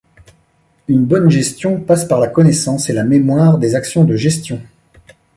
Une 0.87 1.05
bonne 1.05 1.29
gestion 1.29 1.79
passe 1.79 2.05
par 2.05 2.19
la 2.19 2.27
connaissance 2.27 2.89
et 2.89 2.93
la 2.93 3.03
mémoire 3.03 3.59
des 3.59 3.75
actions 3.75 4.03
de 4.03 4.15
gestion. 4.15 4.59